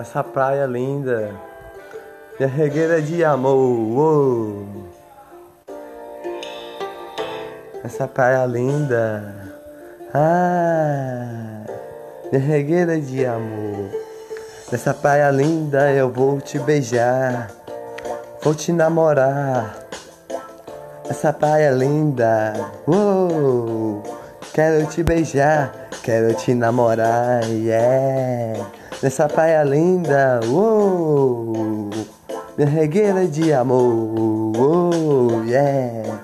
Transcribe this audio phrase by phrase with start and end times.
[0.00, 1.34] Essa praia linda,
[2.38, 3.56] minha regueira de amor.
[3.56, 4.66] Uou.
[7.82, 9.34] Essa praia linda,
[10.14, 11.64] ah,
[12.30, 13.90] minha regueira de amor.
[14.70, 17.50] Nessa praia linda eu vou te beijar,
[18.40, 19.78] vou te namorar.
[21.10, 22.52] Essa praia linda,
[22.86, 24.04] uou,
[24.52, 28.66] quero te beijar, quero te namorar, yeah.
[29.02, 31.90] Nessa praia linda, uou,
[32.56, 36.18] minha regueira de amor, uou, yeah.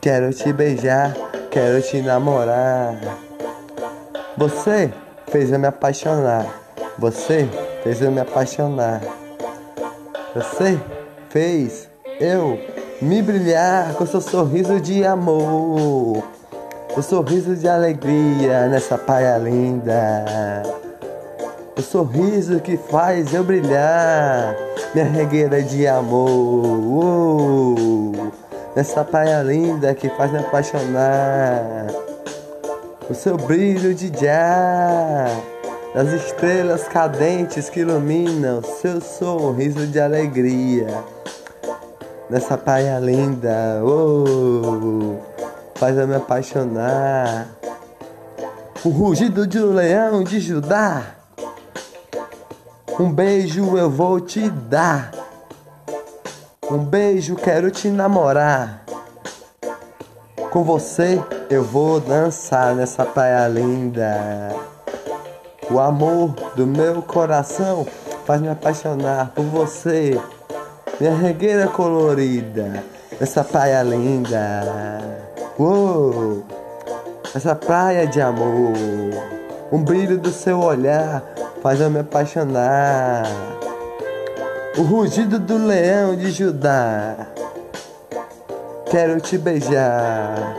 [0.00, 1.12] Quero te beijar,
[1.50, 2.96] quero te namorar.
[4.38, 4.92] Você
[5.26, 6.46] fez eu me apaixonar.
[6.96, 7.48] Você
[7.82, 9.00] fez eu me apaixonar.
[10.36, 10.78] Você
[11.30, 11.90] fez
[12.20, 12.60] eu
[13.02, 16.22] me brilhar com seu sorriso de amor.
[16.96, 20.62] O sorriso de alegria nessa praia linda.
[21.76, 24.54] O sorriso que faz eu brilhar,
[24.94, 26.64] minha regueira de amor.
[26.64, 28.32] Uh,
[28.76, 31.88] nessa praia linda que faz me apaixonar.
[33.10, 35.26] O seu brilho de já,
[35.96, 40.86] das estrelas cadentes que iluminam seu sorriso de alegria.
[42.30, 45.33] Nessa praia linda, oh,
[45.74, 47.48] faz eu me apaixonar.
[48.84, 51.14] O rugido de um leão de Judá.
[52.98, 55.10] Um beijo eu vou te dar.
[56.70, 58.84] Um beijo quero te namorar.
[60.50, 64.54] Com você eu vou dançar nessa praia linda.
[65.70, 67.86] O amor do meu coração
[68.24, 70.20] faz me apaixonar por você.
[71.00, 72.84] Minha regueira colorida,
[73.20, 75.33] essa praia linda.
[75.56, 76.42] Uou,
[77.32, 78.72] essa praia de amor.
[79.70, 81.22] Um brilho do seu olhar
[81.62, 83.22] faz eu me apaixonar.
[84.76, 87.14] O rugido do leão de Judá.
[88.90, 90.56] Quero te beijar.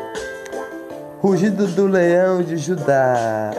[1.22, 3.52] Rugido do leão de Judá.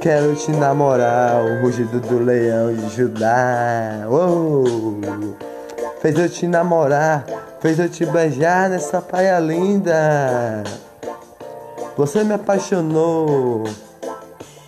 [0.00, 1.42] Quero te namorar.
[1.42, 4.06] O rugido do leão de Judá.
[4.08, 4.62] Oh,
[6.00, 7.45] fez eu te namorar.
[7.66, 10.62] Fez eu te beijar nessa praia linda.
[11.96, 13.64] Você me apaixonou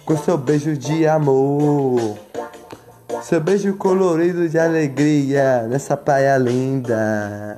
[0.04, 2.19] com seu beijo de amor.
[3.22, 7.56] Seu beijo colorido de alegria nessa praia linda.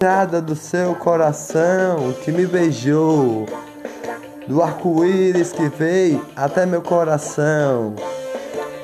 [0.00, 3.46] Nada do seu coração que me beijou.
[4.46, 7.96] Do arco-íris que veio até meu coração.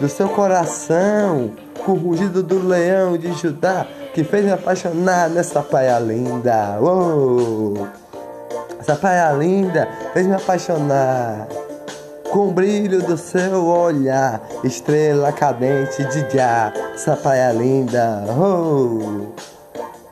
[0.00, 1.53] Do seu coração,
[1.87, 6.78] com o rugido do leão de Judá que fez me apaixonar nessa praia linda.
[6.81, 7.87] Oh,
[8.78, 11.47] essa praia linda fez me apaixonar
[12.33, 19.27] com o brilho do seu olhar, estrela cadente de já, essa praia linda, oh,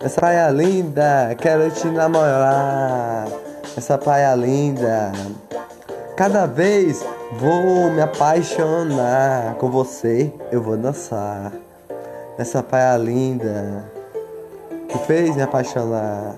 [0.04, 3.26] essa praia linda, quero te namorar,
[3.74, 5.10] essa praia linda,
[6.14, 11.52] cada vez vou me apaixonar, com você eu vou dançar,
[12.40, 13.84] essa praia linda,
[14.88, 16.36] que fez me apaixonar,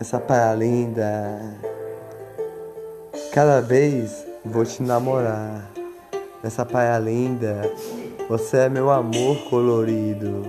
[0.00, 1.40] essa praia linda,
[3.32, 5.70] cada vez Vou te namorar.
[6.42, 7.62] Nessa praia linda,
[8.28, 10.42] você é meu amor colorido.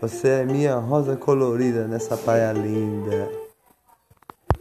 [0.00, 3.39] Você é minha rosa colorida nessa praia linda.